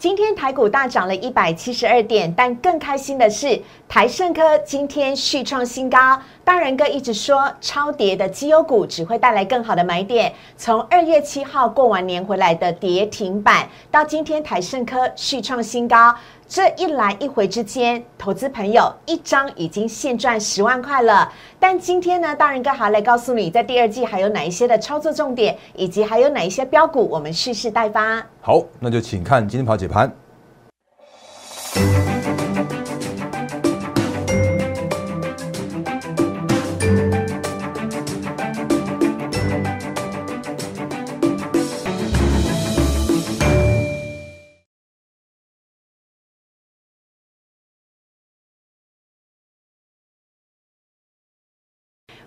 [0.00, 6.18] 今天台股大涨了一百七十二点，但更开心的是，台盛科今天续创新高。
[6.42, 10.32] 大人哥一直说，超跌的绩优股只会带来更好的买点。
[10.56, 16.16] 从二月七号过完年回来的跌停板，到今天台盛科续创新高。
[16.50, 21.32] 这一来一回之间，投资朋友一张已经现赚十万块了。
[21.60, 28.20] 但今天呢，大人哥还来告诉你，在第二季还有哪一些的操作重点，以及还有哪一些标股，我们蓄势待发。
[28.40, 30.12] 好，那就请看今天跑解盘。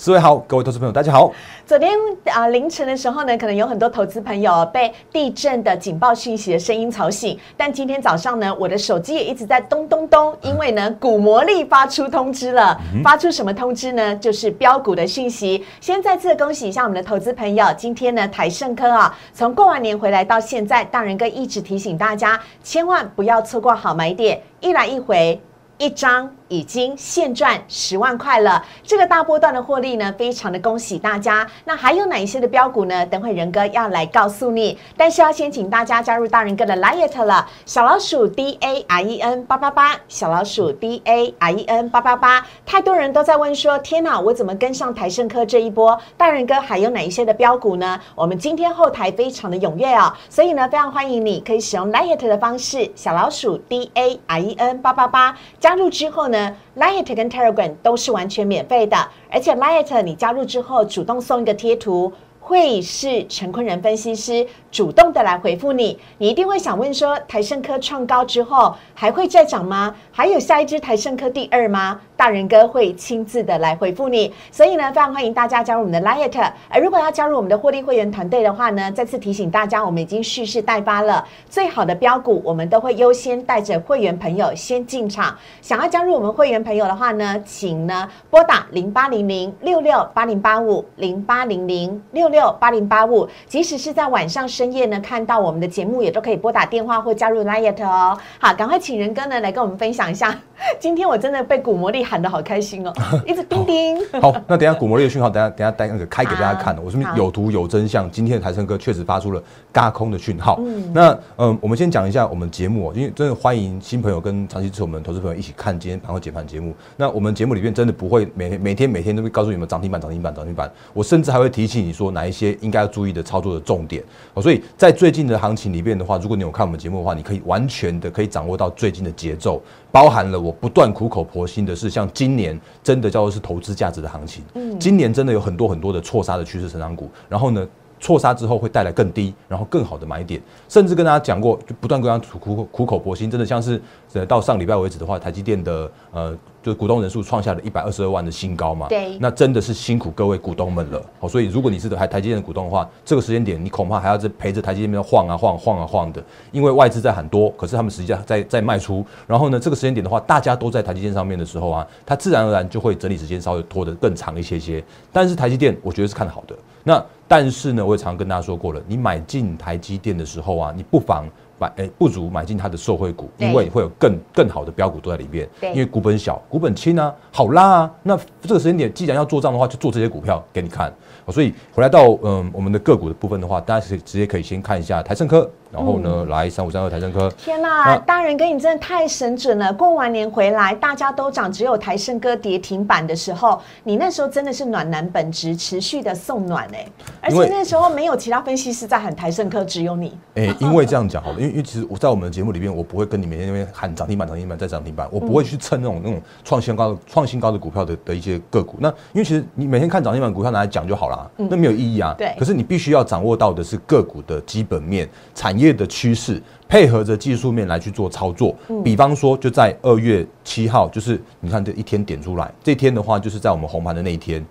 [0.00, 1.32] 四位好，各位投资朋友，大家好。
[1.66, 1.90] 昨天
[2.26, 7.36] 啊凌晨的时候呢，可能有很多投资朋友被地震的警报讯息的声音吵醒。
[7.56, 12.80] 但今天早上呢，我的手机也一直在咚咚咚，因为呢，股魔力发出通知了。
[13.02, 14.14] 发出什么通知呢？
[14.18, 15.66] 就是标股的讯息。
[15.80, 25.40] 先再次恭喜一下我们的投资朋友，今天呢，台盛科啊，从过完年回来到现在，大仁哥一直提醒大家，千万不要错过好买点，一来一回，
[25.76, 26.30] 一张。
[26.48, 31.46] 已经现赚十万块了，这个大波段的获利呢，非常的恭喜大家。
[31.64, 33.04] 那还有哪一些的标股呢？
[33.06, 34.78] 等会仁哥要来告诉你。
[34.96, 42.46] 但是要先请大家加入大人哥的 Liet 了，小老鼠 D A R E N 八八八，小老鼠 D A R E N 八八八。
[42.64, 46.00] 太多人都在问说，天哪，我怎么跟上台盛科这一波？
[46.16, 48.00] 大人哥还有哪一些的标股呢？
[48.14, 56.37] 我们今天后台非常的踊跃哦，所以呢，非常欢迎你可以使用 Liet 的方式，小老鼠 D A R E N 八八八加入之后呢。
[56.76, 58.96] Light 跟 Telegram 都是完全免费的，
[59.30, 65.98] 而且 Light 你加入之后，主动送一个贴图，会是陈坤仁分析师主动的来回复你。
[66.18, 69.94] 你一定会想问说，台盛科创高之后还会再涨吗？
[70.10, 72.00] 还有下一支台盛科第二吗？
[72.16, 76.52] 大人哥会亲自的来回复你，所以呢，非常欢迎大家加入我们的 Liet。
[76.68, 81.24] 而如果要加入我们的获利会员团队的话呢，再次提醒大家，我们已经蓄势待发了。
[81.48, 85.36] 最好的标股，我们都会优先带着会员朋友先进场。
[85.62, 93.28] 想要加入我们会员朋友的话呢，请呢拨打零八零零六六八零八五零八零零六六八零八五。
[93.46, 98.18] 即使是在晚上深夜呢，看到我们的节目，也都可以拨打电话或加入 Liet 哦。
[98.40, 100.36] 好，赶快请仁哥呢来跟我们分享一下。
[100.80, 102.08] 今天我真的被股魔力。
[102.08, 102.92] 喊的好开心哦，
[103.26, 103.98] 一直叮叮。
[104.22, 106.80] 好，那等下股魔力的讯号，等下等下带那个开给大家看的。
[106.80, 108.10] 我这边有图有真相。
[108.10, 110.58] 今天的台生哥确实发出了嘎空的讯号。
[110.60, 116.72] 嗯那嗯，我们先讲一下我们节目哦，因为真的欢迎新朋友跟长期支持我们投资朋友一起看今天盘后解盘节目。
[116.96, 124.02] 那我们节目里面真的不会每每天每天都会告诉你们涨停板涨停板涨停板，我甚至还会提醒你说哪一些应该要注意的操作的重点。
[124.32, 129.62] 哦，所以在最近的行情里面的话，如果你有看我们节目的话，你可以完全的可以掌握到最近的节奏。
[129.92, 134.42] 包含了我不断苦口婆心的是，像今年真的叫做是投资价值的行情。
[134.54, 137.68] 嗯，今年真的有很多很多的错杀的趋势成长股，然后呢，
[138.00, 143.80] 错杀之后会带来更低，然后更好的买点，甚至跟大家讲过，就不断跟大家苦苦口婆心，真的像是
[144.12, 146.36] 呃到上礼拜为止的话，台积电的呃。
[146.60, 148.88] 就股东人数创下了一百二十二万的新高嘛？
[148.88, 151.00] 对，那真的是辛苦各位股东们了。
[151.20, 159.06] 好，所以如果你是台台积电的股东的话，这个时间点你恐怕还要在陪着台积电那边晃啊晃晃啊晃的，因为外资在很多，可是他们实际上在在卖出。
[159.26, 164.84] 然后呢，这个时间点的话，大家都在台积电上面的时候啊，它自然而然就会整理时间稍微拖得更长一些些。
[165.12, 166.54] 但是台积电我觉得是看好的。
[166.82, 171.26] 那但是呢，我也常跟大家说过了，你买进台积电的时候啊，你不妨。
[171.58, 175.48] 买诶，不如买进它的受惠股，因为会有更更好的标股都在里面。
[175.60, 177.90] 因为股本小，股本轻啊，好拉啊。
[178.02, 180.92] 那这个时间点，既然要做账的话，就做这些股票给你看。
[181.30, 185.48] 所以回来到嗯我们的个股的部分的话，大家是直接可以先看一下台盛科。
[185.70, 187.30] 然后呢，来三五三二台盛科。
[187.32, 189.70] 天哪，大人哥你真的太神准了！
[189.70, 196.86] 过完年回来，大家都涨，只有台盛科跌停板的时候，你那时候真的是暖男本质，持续的送暖哎。
[197.20, 200.16] 而且那时候没有其他分析师在喊台盛科，只有你。
[200.36, 208.76] 哎，因为这样讲好了，因为因为其实我在我们的节目里面，我不会跟你每天那边喊涨停板、涨停板再涨停板，我不会去蹭那种那种创新高、创新高的股票的的一些个股。
[208.80, 212.14] 那因为其实你每天看涨停板股票拿来讲就好了，那没有意义啊。
[212.16, 212.34] 对。
[212.38, 216.42] 可是你必须要掌握到的是个股的基本面、产业的趋势。
[216.68, 218.54] 配合着技术面来去做操作，
[218.84, 224.44] 比方说就在二月七号，就是你看这一天点出来，这天的话就是在我们红盘的那一天，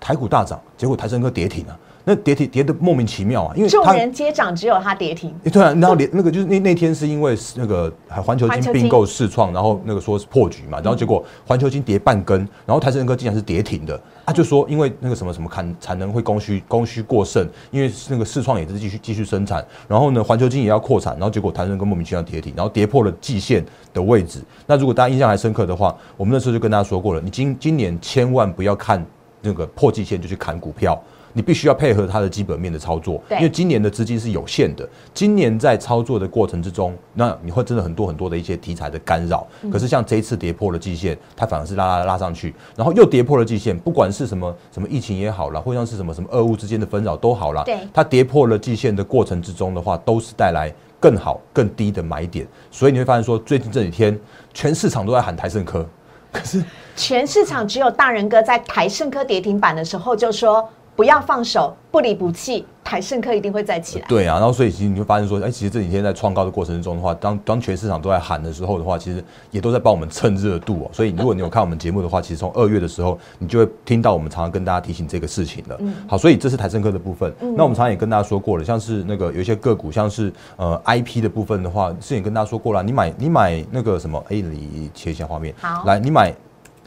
[0.00, 1.78] 台股大涨，结果台升科跌停啊。
[2.08, 5.30] 那跌停跌的莫名其妙啊，因为众人皆涨，只有它跌停。
[5.52, 14.00] 对啊，然后连那个就是那那天是因为那个环球金并购市创，然后那个说是破局嘛，然后结果环球金跌半根，然后台升科竟然是跌停的。
[14.24, 23.62] 他就说因为那个什么什么产产能会供需供需过剩，因为那个市创也是继续继续生产，然后呢环球金也要扩产，然后结果台升科莫名其妙跌停，然后跌破了季线
[23.92, 24.40] 的位置。
[24.66, 29.04] 那如果大家印象还深刻的话，我们那时候就跟大家说过了，你今今年千万不要看
[29.42, 30.98] 那个破季线就去砍股票。
[31.38, 34.84] 你必须要配合它的基本面的操作，因为今年的资金是有限的。
[35.14, 39.46] 今年在操作的过程之中，那你会真的很多很多的一些题材的干扰。
[39.70, 43.78] 可是像这一次跌破了季线，它反而是拉拉拉上去，然后又跌破了季线。
[43.78, 47.64] 不管是什么什么疫情也好了，或像是什么什么俄乌之间的纷扰都好了，
[47.94, 52.44] 它跌破了季线的过程之中的话，都是带来更好更低的买点。
[52.68, 54.18] 所以你会发现说，最近这几天
[54.52, 55.86] 全市场都在喊台盛科，
[56.32, 56.64] 可是
[56.96, 60.68] 全市场只有大人哥在台盛科跌停板的时候就说。
[60.98, 64.06] 不要放手，不离不弃，台盛科一定会再起来。
[64.08, 69.22] 对啊，然后所以其实你会发现说，哎，其实这几天在创高的过程中的话，当当全市场都在喊的时候的话，其实
[69.52, 70.90] 也都在帮我们蹭热度哦。
[70.92, 75.78] 所以如果你有看我们节目的话，其实从二月的时候，你就会听到我们常常跟大家提醒这个事情了。
[76.08, 77.32] 好，所以这是台盛科的部分。
[77.38, 86.34] 那我们常常也跟大家说过了，像是那个有一些个股，像是呃 IP 的部分的话，之前跟大家说过了，你买你买那个什么，哎，你切一下画面，好，来你买。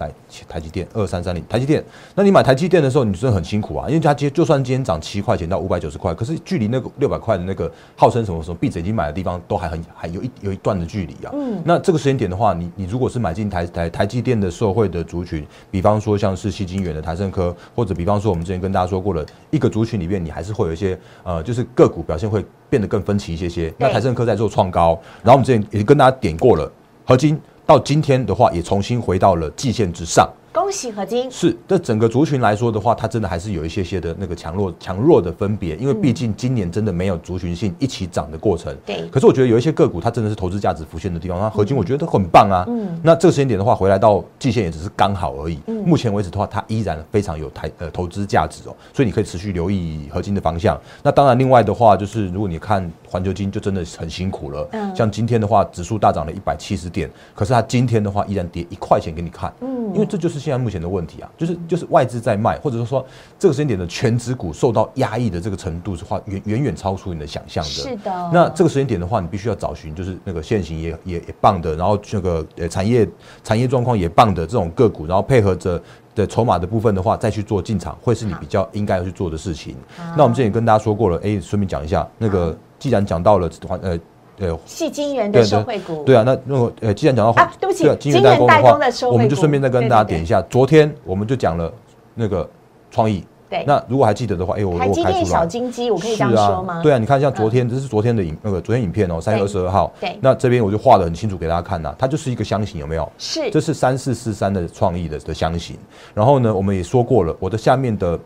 [0.02, 0.12] 来
[0.50, 1.84] 台积电二三三零，台积电，
[2.16, 11.32] 那你买台积电的时候，你真的很辛苦啊，因为它今就算今天涨七块钱到五百九十块，可是距离那个六百块的那个号称什么什么闭着眼睛买的地方，都还很还有一有一段的距离啊。
[11.34, 23.72] 嗯，那这个时间点的话，你你如果是买进台台台积电的社会的族群，比方说像是西金远的台盛科，或者比方说我们之前跟大家说过了一个族群里面，你还是会有一些呃，就是个股表现会变得更分歧一些些。
[23.78, 26.72] 那台盛科在做创高，然后我们之前也跟大家点过了
[27.06, 27.40] 合金。
[27.72, 30.30] 到今天的话，也重新回到了季线之上。
[30.54, 38.76] 恭喜合金是，这整个族群来说的话，它真的还是有一些些的那个强弱强弱的分别，因为毕竟今年真的没有族群性一起涨的过程。
[38.86, 39.08] 对。
[39.10, 41.40] 可是我觉得有一些个股，它真的是投资价值浮现的地方。
[41.40, 42.66] 那合金我觉得很棒啊。
[42.68, 43.00] 嗯。
[43.02, 45.58] 那这个时间点的话，回来到季线也只是刚好而已。
[45.68, 45.76] 嗯。
[45.86, 50.78] 目前为止的话，它依然非常有台呃投资价值哦，所以你可以持续留意合金的方向。
[51.02, 54.68] 那当然，另外的话就是，如果你看环球金，就真的很辛苦了。
[54.74, 54.94] 嗯。
[54.94, 59.50] 像今天的话，指数大涨了一百七十点，可是它今天的话依然跌一块钱给你看。
[59.62, 59.94] 嗯。
[59.94, 61.30] 因为这就是现在目前的问题啊。
[61.38, 63.06] 就是就是外资在卖，或者是说
[63.40, 67.70] 这个时间点的全指股受到压抑的这个程度是话远远远超出你的想象的。
[67.70, 68.30] 是的。
[68.34, 73.08] 那这个时间点的话，你必须要找寻就是那个现行也也也棒的，然后这个呃产业
[73.44, 75.82] 产业状况也棒的这种个股，然后配合着
[76.16, 79.76] 的筹码的部分的话，再去做进场，会是你比较应该要去做的事情。
[80.18, 83.50] 那我们之前跟大家说过了，哎，顺便讲一下，那个既然讲到了
[83.82, 84.00] 呃。
[84.42, 88.72] 对，系金元的收汇股，对啊，那那个呃，既然讲到啊，对不起，金元代工的话，
[89.12, 90.42] 我们就顺便再跟大家点一下。
[90.50, 91.72] 昨天我们就讲了
[92.16, 92.50] 那个
[92.90, 96.82] 创意，对，那如果还记得的话，哎，我台积电小金鸡，我可以这样说吗？
[96.82, 103.08] 对啊，你看像昨天，这是昨天的影那个昨天影片哦，三月二十二号，对，那这边我就画的很清楚给大家看呐，它就是一个箱型，有没有？
[103.20, 105.78] 是，这是三四四三的创意的的箱型。
[106.16, 108.20] 然后呢，我们也说过了，我的下面的。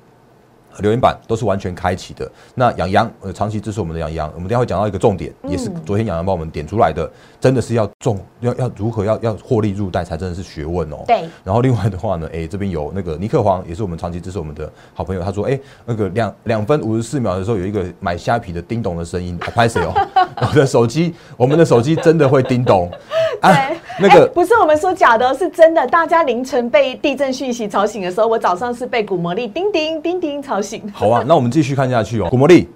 [0.80, 2.30] 留言板都是完全开启的。
[2.54, 11.04] 那杨洋呃，长期支持我们的杨洋，我们等下会讲到一个重点，也是昨天杨洋帮我们点出来的，真的是要重要要如何要要获利入袋才真的是学问哦。
[11.08, 11.24] 对。
[11.44, 19.94] 然后另外的话呢，哎，这边有那个尼克黄，也是我们长期支持我们的好朋友，他说，哎，那个两两分五十四秒的时候有一个买虾皮的叮咚的声音，拍谁哦？
[20.42, 22.92] 我的手机，我们的手机真的会叮咚。
[23.42, 25.86] 对，那个不是我们说假的，是真的。
[25.88, 30.62] 大家凌晨被地震讯息吵醒的时候，我早上是被古魔力叮叮叮叮吵
[30.94, 32.28] 好啊，那我们继续看下去哦。
[32.30, 32.68] 古魔力，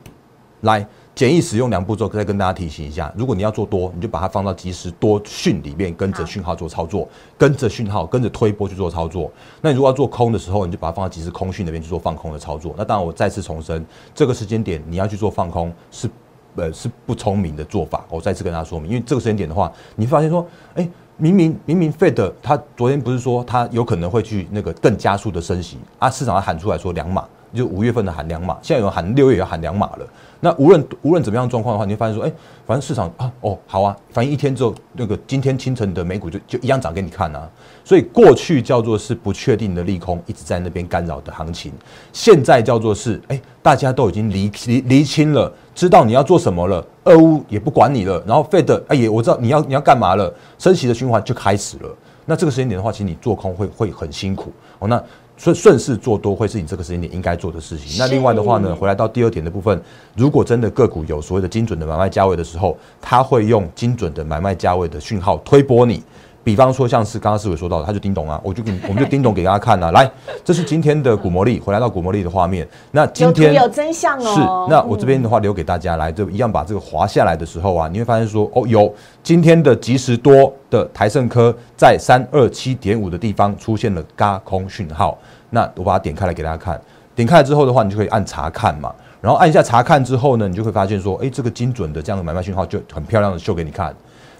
[0.61, 0.85] 来
[1.16, 9.31] 简易使用两步骤，再跟大家提醒一下：如果你要做多，你就把它放到即时多讯里面，跟着讯号做操作，跟着讯号，跟着推波去做操作。
[9.61, 12.73] 那你如果要做空的时候，你就把它放到即时空讯那边去做放空的操作。
[12.78, 16.09] 那当然，我再次重申，这个时间点你要去做放空是。
[16.56, 18.04] 呃，是不聪明的做法。
[18.09, 20.85] 我再次跟大家说明，因为这个时间点的话，你发现说，哎，
[21.16, 26.09] 明明明明，Fed 他昨天不是说他有可能会去那个更加速的升息啊？
[26.09, 30.07] 市场上喊出来说两码，就五月份的喊两码，现在有人喊六月也要喊两码了。
[30.41, 32.31] 那无论无论怎么样状况的话，你会发现说，哎，
[32.65, 37.49] 反正市场啊，哦，好啊，反正一天之后，那个今天清晨的美股就就一样涨给你看啊。
[37.83, 41.73] 所以过去叫做是不确定的利空一直在那边干扰的行情，
[42.13, 51.89] 现在叫做是，哎，大家都已经离离离清了，知道你要做什么了，俄乌也不管你了，然后 Fed 哎也我知道你要你要干嘛了，升息的循环就开始了。
[52.25, 54.87] 那这个时间点的话，其实你做空会会很辛苦哦。
[54.87, 55.03] 那
[55.39, 57.97] 顺顺势做多会是你这个时间点应该做的事情。
[57.97, 59.81] 那另外的话呢，回来到第二点的部分，
[60.15, 66.03] 如果真的个股有所谓的精准的买卖价位的时候，它会用精准的买卖价位的讯号推波你。
[66.41, 70.09] 比方说像是刚刚思伟说到的，他就叮咚啊，我就给 我们就叮咚给大家看啊，来，
[70.43, 72.67] 这是今天的股魔力，回来到股魔力的画面。
[72.91, 74.33] 那今天有真相哦。
[74.33, 78.91] 是，那我这边的话留给大家来，就一样把这个滑下来的时候啊，你会发现说，哦，有
[79.21, 85.15] 今天的即时多的台盛科在三二七点五的地方出现了嘎空讯号。
[85.51, 86.79] 那我把它点开来给大家看，
[87.15, 88.94] 点开来之后的话，你就可以按查看嘛。
[89.21, 93.94] 然后按一下查看之后呢，你就会发现说，哎，这个精准的这样的买卖讯号就很漂亮的秀给你看。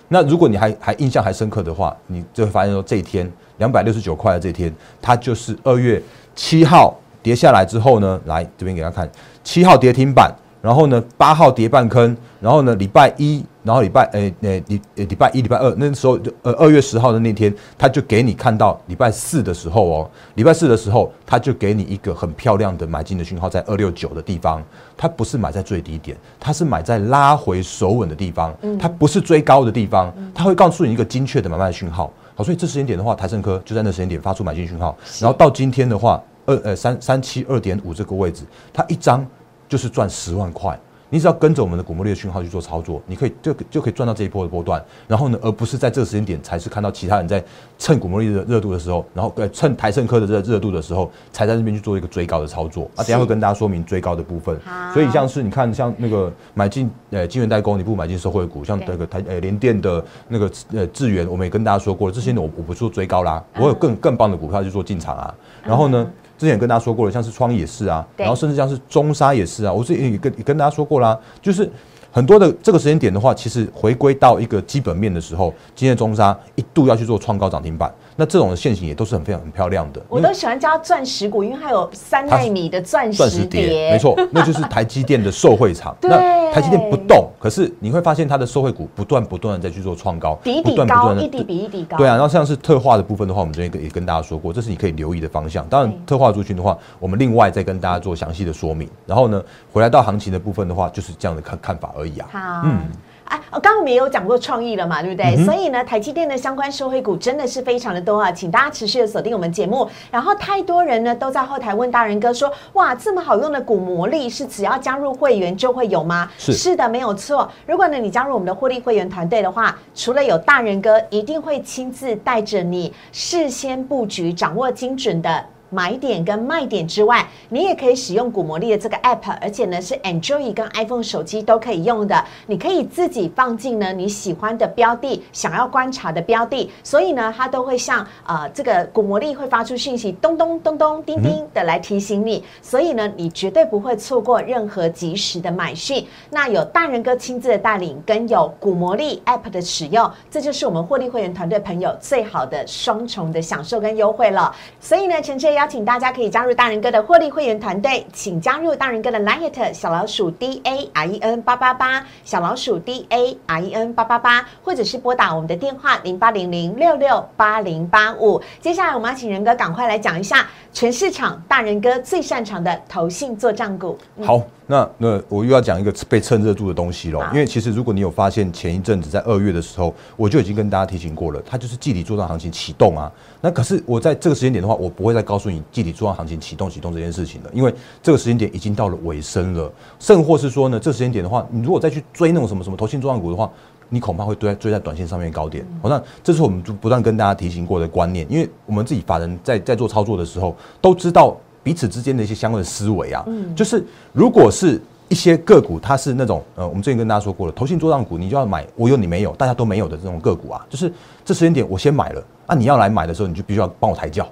[0.08, 6.02] 那如果你还还印象还深刻的话，你就会发现说，这一天两百六十九块的这一天，它就是二月
[6.36, 9.10] 七号跌下来之后呢，来这边给大家看，
[9.44, 10.34] 七号跌停板。
[10.62, 24.62] 然后呢，八号跌半坑，然后呢，礼拜一，然后礼拜诶诶礼礼拜一、礼拜二那时候就呃二月十号的那天，他就给你看到礼拜四的时候哦，礼拜四的时候他就给你一个很漂亮的买进的讯号，在二六九的地方，
[24.98, 32.12] 他不是买在最低点，他是买在拉回手稳的地方，他不是追高的地方，他会告诉你一个精确的买卖讯号。
[32.36, 39.26] 好，所以这时间点的话，台盛科就在那时间点发出买进讯号，然后到今天的话，二呃三三七二点五这个位置，它一张。
[39.70, 40.78] 就是赚十万块，
[41.12, 44.84] 你只要跟着我们的股魔力的讯号去做操作，你可以就就可以赚到这一波的波段。
[45.08, 47.44] 然后呢，而不是在这个时间点才是看到其他人在
[47.78, 52.86] 趁股魔力的热度的时候，然后呃趁台盛科的热热度的时候，才在那边去做一个追高的操作。
[52.96, 54.60] 啊，等下会跟大家说明追高的部分。
[54.94, 65.36] 所以像是你看，像那个买进呃金源代工，你不买进社会股，像那个台呃联电的那个呃智源，我们也跟大家说过了，这些我我不做追高啦，我有更更棒的股票去做进场啊。
[65.64, 66.12] 然后呢？
[66.40, 71.70] 之前跟大家说过了，像是创意也是啊，然后甚至像是中沙也是啊，我之前也跟也跟大家说过啦，就是
[72.12, 77.94] 很多的这个时间点的话，其实回归到一个基本面的时候，今天中沙一度要去做创高涨停板。
[78.20, 85.96] 那这种的线型也都是很非常很漂亮的，我都喜欢叫它钻石股，因为它有三纳米的钻石碟，没错，那就是台积电的受惠场。
[86.04, 91.96] 那台积电不动，可是你会发现它的受惠股不断不断的在去做创高，底底高，一底比一底高。
[91.96, 95.66] 对啊，然后像是特化的部分的话，我们昨天也跟大家说过，这是你可以留意的方向。
[95.70, 98.90] 当然，特化族群的话，我们另外再跟大家做详细的说明。
[99.06, 102.28] 然后呢，回来到行情的部分的话，就是这样的看看法而已啊。
[102.32, 102.82] 好，嗯。
[103.30, 105.46] 哎，刚刚我们也有讲过创意了嘛，对不对？
[105.46, 109.88] 所以呢，台积电的相关收惠股真的是非常的多啊，请大家持续的锁定我们节目。
[110.12, 117.50] 然后太多人呢都在后台问大人哥说：“哇，这么好用的股魔力是只要加入会员就会有吗？”是是的，没有错。
[117.66, 125.46] 如果呢你加入我们的获利会员团队的话，除了有大人哥一定会亲自带着你事先布局，掌握精准的。
[125.70, 132.24] 买点跟卖点之外，你也可以使用股魔力的这个 app，而且呢是 Android 跟 iPhone 手机都可以用的。
[132.48, 146.06] 你可以自己放进呢你喜欢的标的，想要观察的标的，所以呢它都会像呃这个股魔力会发出讯息，咚咚咚咚叮叮的来提醒你，所以呢你绝对不会错过任何及时的买讯。
[146.30, 154.56] 那有大人哥亲自的带领，跟有股魔力 app 的使用，这就是我们获利会员团队朋友最好的双重的享受跟优惠了。
[154.80, 168.42] 所以呢，陈志邀请大家可以加入大人哥的获利会员团队，请加入大人哥的 Line 小老鼠 D A R E N 八八八，小老鼠 D A R E N 八八八，或者是拨打我们的电话零八零零六六八零八五。
[168.62, 173.98] 接下来我们要请仁哥赶快来讲一下全市场大人哥最擅长的投信做账股。
[174.24, 174.42] 好。
[174.72, 183.12] 那那我又要讲一个被蹭热度的东西喽，因为其实如果你有发现前一阵子在二月的时候，我就已经跟大家提醒过了，它就是季底做账行情启动啊。
[183.42, 187.74] 那可是我在这个时间点的话，我不会再告诉你季底做账行情启动启动这件事情了，因为
[188.04, 189.74] 这个时间点已经到了尾声了。
[189.98, 193.50] 甚或是说呢，这时间点的话，你如果再去追那种什么什么投信做账股的话，
[193.90, 195.66] 你恐怕会追追在短线上面高点。
[195.82, 201.36] 好，那这是我们就不断跟大家提醒过的观念，因为我们自己法人在在做操作的时候都知道。
[201.64, 203.26] 彼此之间的一些相关的思维啊，
[203.56, 210.92] 就是如果是一些个股，它是那种呃，我们之前跟大家说过了，投信做账股，你就要买我有你没有，大家都没有的这种个股啊，就是
[211.26, 214.28] 这时间点我先买了，那你要来买的时候，你就必须要帮我抬轿。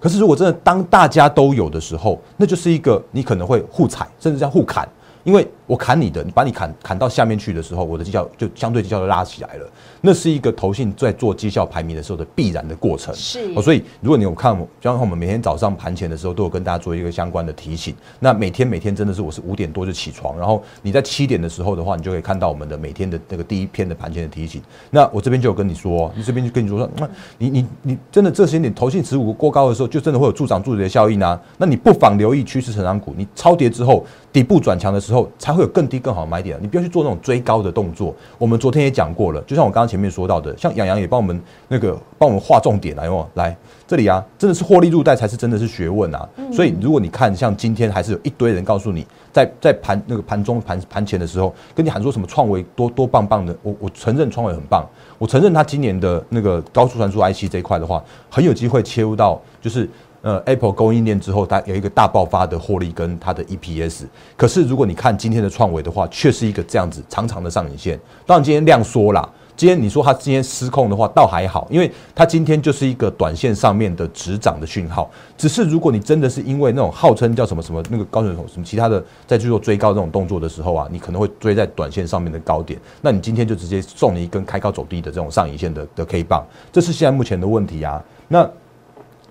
[0.00, 4.88] 可是如果真的当大家都有的时候，那就是一个你可能会互踩，甚至叫互砍，
[5.22, 9.66] 因为我砍你的，你把你砍砍到下面去的时候，我的绩效就相对绩效就拉起来了。
[10.02, 13.50] 那是一个投信在做绩效排名的时候的必然的过程，是。
[13.56, 17.94] 哦所以如果你有看，就像我们每天早上盘前的时候，都有跟大家做一个相关的提醒。
[18.20, 24.60] 那每天每天真的是我是五点多就起床，然后你在七点的时候的话，你就可以看到我们的每天的那个第一篇的盘前的提醒。
[24.90, 31.40] 那我这边就有跟你说，你这边就跟你说说，那你你你真的这些点投信持股过高的时候，就真的会有助长助跌的效应啊。
[31.56, 36.58] 那你不妨留意趋势成长股，你超跌之后底部转强的时候，才会会有更低更好的买点。
[36.60, 38.14] 你不要去做那种追高的动作。
[38.36, 46.28] 我们昨天也讲过了，就像我刚刚前面说到的，像杨洋也帮我们那个帮我们划重点来哦，来这里啊，真的是获利入袋才是真的是学问啊。
[46.52, 54.84] 所以如果你看像今天还是有一堆人告诉你，在在盘那个盘中盘盘前的时候，跟你喊说什么创维多多棒棒的，我我承认创维很棒，
[55.18, 59.88] 我承认他今年的那个高速传输 IC 这一块的话，很有机会切入到就是。
[60.22, 64.04] 呃，Apple 供应链之后，它有一个大爆发的获利跟它的 EPS。
[64.36, 67.98] 可是如果你看今天的创维的话，却是一个这样子长长的上影线。
[68.24, 75.10] 当然今天量缩了，今天你说它今天失控的话，倒还好，因为它今天就是一个短线上面的止涨的讯号。
[75.36, 88.00] 只是如果你真的是因为那种号称叫什么什么那个高水什么其他的在去做追高这种动作的时候啊，你可能会追在短线上面的高点，那你今天就直接送你一根开高走低的这种上影线的的 K 棒，这是现在目前的问题啊。
[88.28, 88.48] 那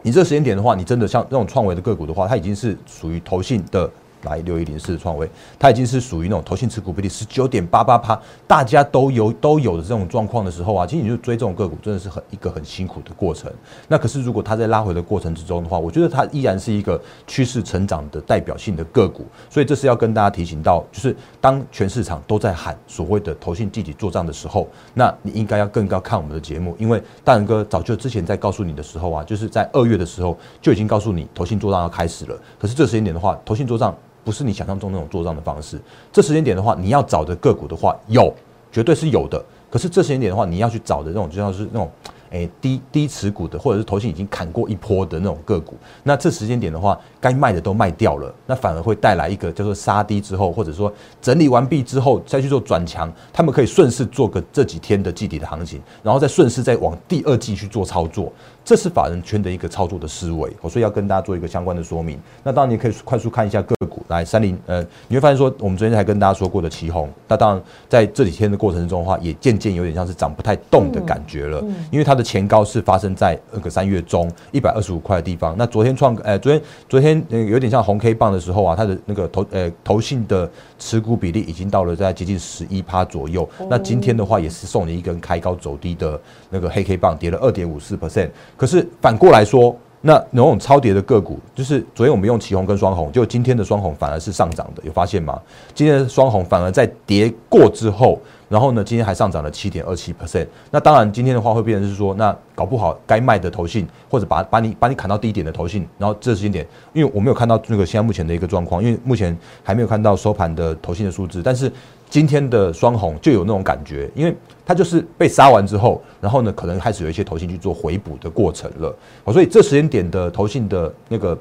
[0.03, 3.89] 你这个时间点的话，你真的像这种创维的个股的话，它已经是属于投信的。
[4.23, 13.51] 来六一零四创维，它已经是属于那种投信持股比例十九点八八趴，大家都有都有的这种状况的时候啊，其实你就追这种个股真的是很一个很辛苦的过程。
[13.87, 19.25] 那可是如果它在拉回的过程之中的话，我觉得它依然是一个趋势成长的代表性的个股。
[19.49, 32.37] 所以这是要跟大家提醒到，就是当全市场都在喊所谓的投信集体做账的时候，那你应该要更高看我们的节目，因为大仁哥早就之前在告诉你的时候啊，就是在二月的时候就已经告诉你投信做账要开始了。
[32.59, 33.95] 可是这时间点的话，投信做账。
[34.23, 35.79] 不是你想象中那种做账的方式。
[36.11, 38.33] 这时间点的话，你要找的个股的话，有，
[38.71, 39.43] 绝对是有的。
[39.69, 41.89] 可是这时间点的话，你要去找的那种，就像是那种。
[42.31, 58.31] 诶，低低持股的，或者是头信已经砍过一波的那种个股，那这时间点的话，该卖的都卖掉了，那反而会带来一个叫做杀低之后，或者说整理完毕之后再去做转强，他们可以顺势做个这几天的季底的行情，然后再顺势再往第二季去做操作，
[58.63, 62.17] 这是法人圈的一个操作的思维，所以要跟大家做一个相关的说明。
[62.43, 71.61] 那当然你可以快速看一下个股，来三零，呃，你会发现说我们昨天才跟大家说过的旗红，那当然在这几天的过程中的话，也渐渐有点像是涨不太动的感觉了，
[71.91, 72.20] 因为它的。
[72.21, 75.55] 前高是发生在那个三月中一百二十五块的地方。
[75.57, 80.49] 那昨天创，呃，昨天昨天呃有点像红 K 棒的时候啊，它的那个投呃投信的
[80.79, 83.47] 持股比例已经到了在接近十一趴左右。
[83.69, 88.29] 那今天的话也是送你一根开高走低的那个黑 K 棒，跌了二点五四 percent。
[88.57, 95.39] 可是反过来说，那那种超跌的个股，就是昨天我们用旗红跟双红，就今天的双红反而是上涨的，有发现吗？
[95.73, 98.19] 今天的双红反而在跌过之后。
[98.49, 100.45] 然后呢，今天还上涨了七点二七 percent。
[100.71, 111.41] 那当然，今天的话会变成是说，那搞不好该卖的头信，或者把把你把你砍到低点的头信，然后这时间点，因为我没有看到那个现在目前的一个状况，因为目前还没有看到收盘的头信的数字。
[111.41, 111.71] 但是
[112.11, 118.93] 今天的双红就有那种感觉，因为它就是被杀完之后，然后呢，可能开始有一些投信去做回补的过程了。
[119.31, 121.39] 所以这时间点的投信的那个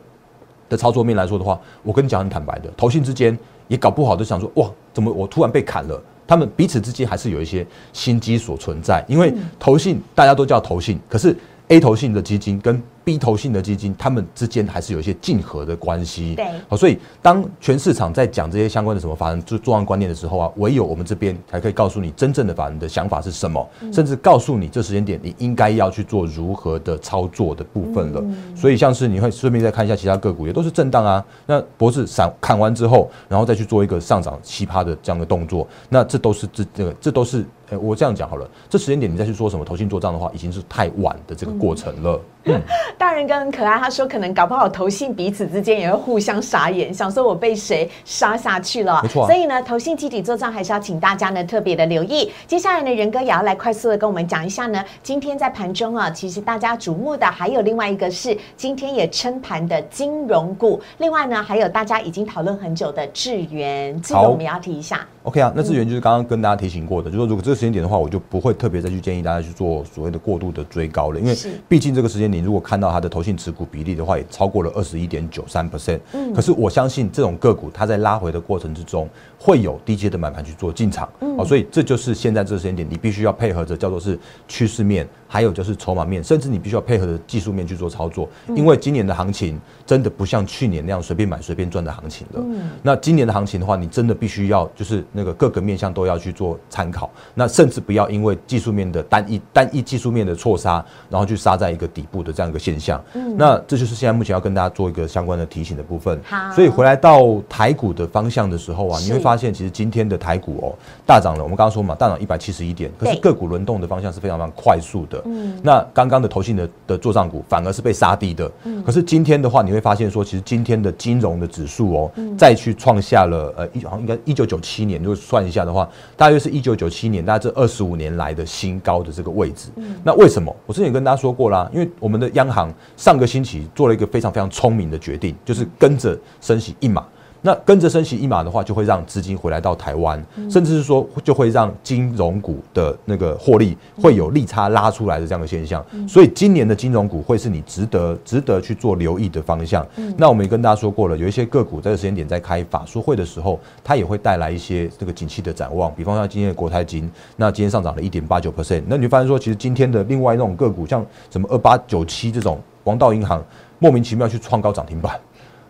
[0.68, 6.00] 的操作面来说的话，我跟你讲很坦白的，投信之间也搞不好都想说，哇，怎么我突然被砍了？
[6.24, 12.80] 他们彼此之间还是有一些心机所存在，因为投信大家都叫投信，可是 A 投信的基金跟。
[13.04, 16.34] 低投信的基金，他们之间还是有一些竞合的关系。
[16.34, 28.22] 对，好，所以当全市场在讲这些相关的什么法人就作案观念的时候啊，唯有我们这边才可以告诉你真正的法人的想法是什么，甚至告诉你这时间点你应该要去做如何的操作的部分了。
[28.54, 31.24] 所以像是你会顺便再看一下其他个股，也都是震荡啊。
[31.46, 42.20] 那博士散砍完之后，然后再去做一个上涨奇葩的这样的动作，那这都是这这个这都是，呃，我这样讲好了，这时间点你再去说什么投信做账的话，已经是太晚的这个过程了。
[42.96, 49.00] 大人跟可爱，他说可能搞不好投信彼此之间也会互相傻眼，想说我被谁杀下去了。
[49.02, 52.30] 没错，所以呢，投信集体做账还是要请大家呢特别的留意。
[52.46, 65.06] 接下来呢，仁哥也要来快速的跟我们讲一下呢，今天在盘中啊，其实大家瞩目的还有另外一个是今天也撑盘的金融股，另外呢还有大家已经讨论很久的智源，这个我们要提一下。
[65.24, 71.36] OK 啊，那智源就是刚刚跟大家提醒过的，就说如果这个时间点的话，我就不会特别再去建议大家去做所谓的过度的追高了，因为
[71.68, 76.00] 毕竟这个时间你如果看到它的投信持股比例的话，也超过了二十一点九三 percent。
[76.12, 81.08] 嗯，可是我相信这种个股它在拉回的过程之中，会有低阶的买盘去做进场。
[81.20, 85.08] 嗯，好，所以这就是现在这个时间点，你必须要配合着叫做是趋势面。
[85.32, 92.42] 还有就是筹码面，甚至你必须要配合着技术面去做操作，因为今年的行情真的不像去年那样随便买随便赚的行情了。
[92.44, 102.80] 嗯那今年的行情的话，你真的必须要就是那个各个面向都要去做参考，那甚至不要因为技术面的单一单一技术面的错杀，然后去杀在一个底部的这样一个现。
[102.80, 102.80] 象。
[103.12, 106.18] 嗯，那这就是现在目前要跟大家做一个相关的提醒的部分。
[106.24, 110.72] 好，所以回来到台股的方向的时候啊，你会发现其实今天的台股哦
[111.06, 111.42] 大涨了。
[111.42, 115.20] 我们刚刚说嘛，大涨一百七十一点，可是个股轮动的方向是非常非常快速的。
[115.26, 118.50] 嗯，那刚刚的投信的的做账股反而是被杀低的。
[118.64, 129.68] 嗯，可是今天的话，你会发现说，其实今天的金融的指数哦，再去创下了呃一好像应该一九九七年，如果算一下的话，大约是一九九七年，大概这二十五年来的新高的这个位置。
[129.76, 130.54] 嗯，那为什么？
[130.66, 137.06] 我之前跟大家说过啦，因为我我们的央行上个星期做了一个非常非常聪明的决定，就是跟着升息一码。
[137.42, 145.84] 那跟着升息一码的话，就会让资金回来到台湾，甚至是说就会让金融股的那个获利会有利差拉出来的这样的现象。
[146.06, 149.86] 所以今年的金融股会是你值得值得去做留意的方向。
[150.16, 155.92] 那我们也跟大家说过了，有一些个股在这个时间点在开法说会的时候，它也会带来一些这个景气的展望。
[155.94, 158.82] 比方像今天的国泰金，那今天上涨了一点八九 percent。
[158.86, 163.42] 那你发现说，其实今天的另外那种个股，像什么二八九七这种王道银行，
[163.78, 165.18] 莫名其妙去创高涨停板。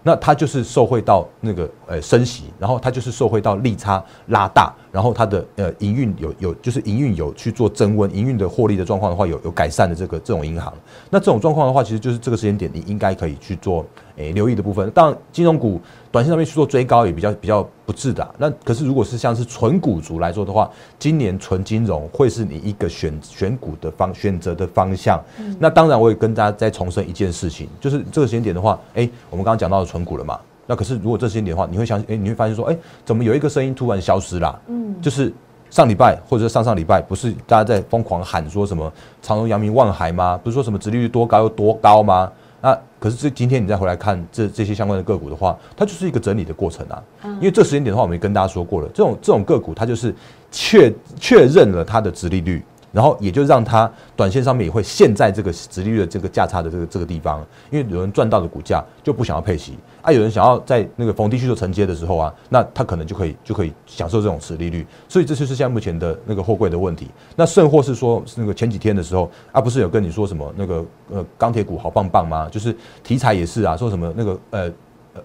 [0.02, 10.72] 那它就是受惠到那个呃升息，然后它就是受惠到利差拉大，然后它的呃营运有有就是营运有去做增温，营运的获利的状况的话有有改善的这个这种银行，
[11.10, 13.84] 那这种状况的话，其实就是这个时间点你应该可以去做。
[14.16, 15.80] 诶，留意的部分，当然金融股
[16.12, 18.28] 短线上面去做追高也比较比较不智的。
[18.36, 25.18] 那可是如果是像是纯股族来说的话，今年纯金融会是你一个选选股的方选择的方向。
[25.58, 30.38] 那当然我也跟大家再重申一件事情，就是这个时间点的话，哎，我们刚刚讲到的纯股了嘛。
[30.70, 34.56] 那可是如果这时间点的话，你会想，哎，你会发现说，哎，怎么有一个声音突然消失了？
[34.68, 35.32] 嗯，就是
[35.68, 40.38] 上礼拜或者上上礼拜，不是大家在疯狂喊说什么长荣、阳明、万海吗？
[40.44, 42.30] 不是说什么殖利率多高有多高吗？
[42.62, 47.02] 那可是这今天你再回来看这这些相关的个股的话，它就是一个整理的过程啊。
[47.24, 50.14] 因为这时间点的话，我们也跟大家说过了，这种这种个股它就是
[50.52, 52.62] 确确认了它的殖利率。
[52.92, 67.08] 然后也就让它短线上面也会陷在这个殖利率的这个价差的这个这个地方，因为有人赚到的股价就不想要配息啊，有人想要在那个逢低去做承接的时候啊，那他可能就可以就可以享受这种殖利率，所以这就是现在目前的那个货柜的问题。
[67.36, 72.48] 那甚或是说那个前几天的时候啊，不是有跟你说什么那个呃钢铁股好棒棒吗？
[72.50, 74.72] 就是题材也是啊，说什么那个呃。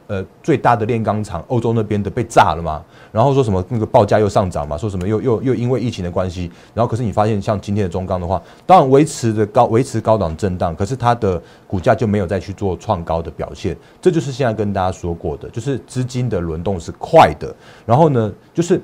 [0.08, 2.84] 呃最大的炼钢厂，欧洲那边的被炸了嘛？
[3.12, 4.78] 然后说什么那个报价又上涨嘛？
[4.78, 13.78] 说什么又又又因为疫情的关系，然后可是你发现像今天的中钢的话，当然维持的高维持高档震荡，可是它的股价就没有再去做创高的表现。
[14.02, 17.56] 这就是现在跟大家说过的，就是资金的轮动是快的。
[17.86, 18.82] 然后呢，就是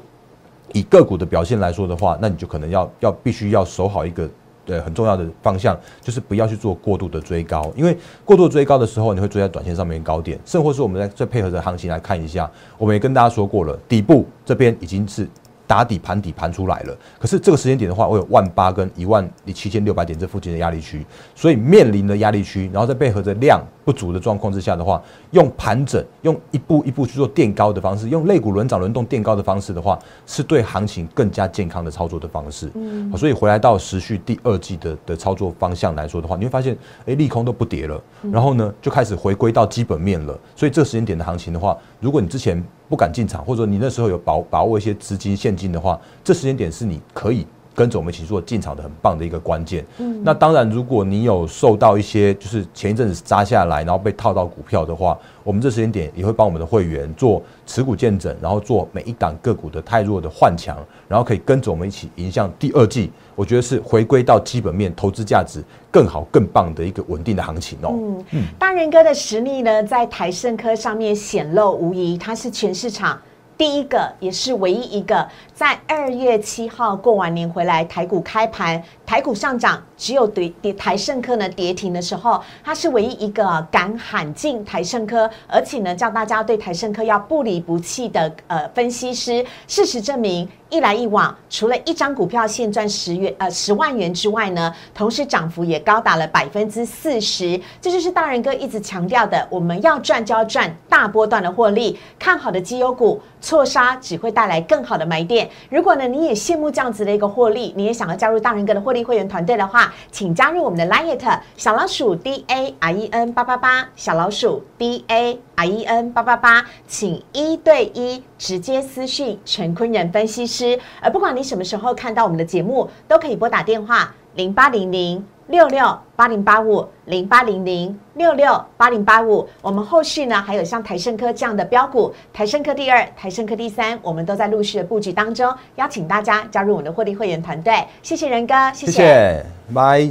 [0.73, 4.29] 以个股的表现来说的话，那你就可能要要必须要守好一个。
[4.71, 15.27] 对，很重要的方向就是不要去做过度的追高，因为过度追高的时候，你会追在短线上面高点，甚或是我们在再配合着行情来看一下，我们也跟大家说过了，底部这边已经是。
[15.71, 32.69] 打底盘底盘出来了，可是这个时间点的话，我有万八跟一万七千六百点这附近的压力区，所以面临的压力区，然后再配合着量不足的状况之下的话，用盘整，用一步一步去做垫高的方式，用肋骨轮涨轮动垫高的方式的话，是对行情更加健康的操作的方式。
[32.73, 37.97] 嗯，所以回来到持续第二季的的操作方向来说的话，你会发现，哎，利空都不跌了，
[38.29, 40.37] 然后呢，就开始回归到基本面了。
[40.53, 49.85] 所以这个时间点的行情的话，如果你之前不敢进场，或者你那时候有把把握一些资金现金的话，这时间点是你可以跟着我们一起做进场的很棒的一个关键。
[49.97, 63.11] 嗯，那当然，如果你有受到一些就是前一阵子扎下来，然后被套到股票的话，我们这时间点也会帮我们的会员做持股见证，然后做每一档个股的太弱的换强，然后可以跟着我们一起迎向第二季。
[63.35, 67.95] 我觉得是回归到基本面，投资价值更好、更棒的一个稳定的行情哦。
[68.31, 73.19] 嗯，大仁哥的实力呢，在台盛科上面显露无疑，他是全市场
[73.61, 78.81] 第一个，也是唯一一个在二月七号过完年回来，台股开盘。
[79.11, 89.45] 台股上涨，只有跌跌台盛科呢跌停的时候，它是唯一一个敢喊进台盛科，而且呢叫大家对台盛科要不离不弃的呃分析师。
[89.67, 97.59] 事实证明，一来一往，除了一张股票现赚十元呃十万元之外呢，同时涨幅也高达了百分之四十。
[97.81, 105.49] 这就是大人哥一直强调的，我们要赚就要赚大波段的获利，看好的绩优股错杀只会带来更好的买点。
[105.69, 109.00] 如果呢你也羡慕这样子的一个获利，你也想要加入大人哥的获利。
[109.03, 120.79] 会员团队的话，请加入我们的 Liet 小老鼠 D A R E N 八八八小老鼠 D A R E N 八八八，请一对一直接私讯陈坤仁分析师。
[121.01, 125.85] 而不管你什么时候看到我们的节目，都可以拨打电话零八零零六六
[126.15, 129.45] 八零八五零八零零六六八零八五。
[129.61, 137.85] 我们后续呢还有像台盛科这样的标股，台盛科第二，台盛科第三，我们都在陆续的布局当中，邀请大家加入我们的获利会员团队。
[138.01, 140.09] 谢谢仁哥，谢谢，拜。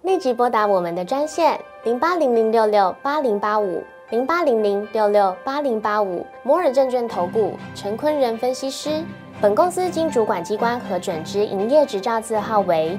[0.00, 9.04] 立即拨打我们的专线零八零零六六八零八五零八零零六六八零八五摩尔证券投顾陈坤仁分析师。
[9.38, 12.98] 本公司经主管机关核准之营业执照字号为